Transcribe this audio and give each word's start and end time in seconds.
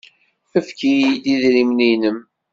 Efk-iyi-d 0.57 1.23
idrimen-nnem. 1.33 2.17